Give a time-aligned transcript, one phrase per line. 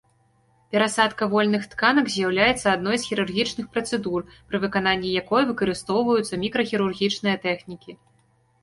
[0.75, 4.19] Перасадка вольных тканак з'яўляецца адной з хірургічных працэдур,
[4.53, 7.91] пры выкананні якой выкарыстоўваюцца мікрахірургічныя тэхнікі.